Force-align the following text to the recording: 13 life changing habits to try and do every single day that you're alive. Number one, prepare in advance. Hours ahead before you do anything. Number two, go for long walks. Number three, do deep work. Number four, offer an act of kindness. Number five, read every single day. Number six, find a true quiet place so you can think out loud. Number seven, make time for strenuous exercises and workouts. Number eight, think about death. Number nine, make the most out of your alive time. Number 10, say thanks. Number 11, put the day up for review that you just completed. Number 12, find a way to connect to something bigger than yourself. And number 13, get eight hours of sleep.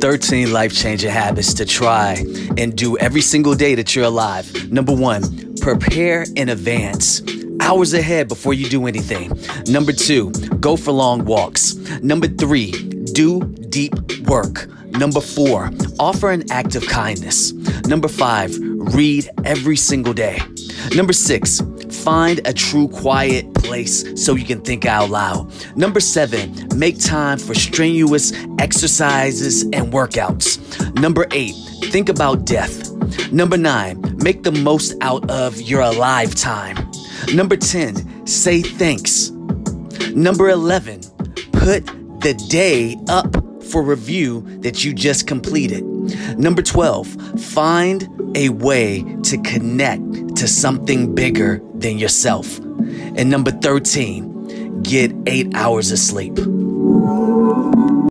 13 0.00 0.52
life 0.52 0.72
changing 0.74 1.10
habits 1.10 1.54
to 1.54 1.64
try 1.64 2.24
and 2.56 2.76
do 2.76 2.96
every 2.98 3.20
single 3.20 3.54
day 3.54 3.74
that 3.74 3.94
you're 3.94 4.04
alive. 4.04 4.70
Number 4.70 4.94
one, 4.94 5.56
prepare 5.60 6.24
in 6.36 6.48
advance. 6.48 7.22
Hours 7.60 7.92
ahead 7.94 8.28
before 8.28 8.54
you 8.54 8.68
do 8.68 8.86
anything. 8.86 9.32
Number 9.66 9.92
two, 9.92 10.30
go 10.60 10.76
for 10.76 10.92
long 10.92 11.24
walks. 11.24 11.74
Number 12.02 12.28
three, 12.28 12.70
do 13.12 13.40
deep 13.68 13.94
work. 14.26 14.68
Number 14.92 15.20
four, 15.20 15.70
offer 15.98 16.30
an 16.30 16.50
act 16.50 16.74
of 16.76 16.86
kindness. 16.86 17.52
Number 17.86 18.08
five, 18.08 18.56
read 18.60 19.28
every 19.44 19.76
single 19.76 20.12
day. 20.12 20.40
Number 20.94 21.12
six, 21.12 21.60
find 22.04 22.40
a 22.44 22.52
true 22.52 22.88
quiet 22.88 23.52
place 23.54 24.04
so 24.22 24.34
you 24.34 24.44
can 24.44 24.60
think 24.60 24.86
out 24.86 25.10
loud. 25.10 25.52
Number 25.76 26.00
seven, 26.00 26.54
make 26.76 26.98
time 26.98 27.38
for 27.38 27.54
strenuous 27.54 28.32
exercises 28.58 29.62
and 29.64 29.92
workouts. 29.92 30.58
Number 31.00 31.26
eight, 31.32 31.54
think 31.90 32.08
about 32.08 32.44
death. 32.44 32.92
Number 33.32 33.56
nine, 33.56 34.00
make 34.22 34.42
the 34.42 34.52
most 34.52 34.94
out 35.00 35.28
of 35.30 35.60
your 35.60 35.80
alive 35.80 36.34
time. 36.34 36.76
Number 37.34 37.56
10, 37.56 38.26
say 38.26 38.62
thanks. 38.62 39.30
Number 40.14 40.48
11, 40.48 41.00
put 41.52 41.86
the 42.20 42.34
day 42.48 42.96
up 43.08 43.47
for 43.70 43.82
review 43.82 44.40
that 44.60 44.84
you 44.84 44.92
just 44.92 45.26
completed. 45.26 45.84
Number 46.38 46.62
12, 46.62 47.40
find 47.40 48.08
a 48.36 48.48
way 48.50 49.02
to 49.24 49.38
connect 49.42 50.36
to 50.36 50.48
something 50.48 51.14
bigger 51.14 51.60
than 51.74 51.98
yourself. 51.98 52.58
And 52.58 53.30
number 53.30 53.50
13, 53.50 54.82
get 54.82 55.12
eight 55.26 55.54
hours 55.54 55.90
of 55.90 55.98
sleep. 55.98 56.38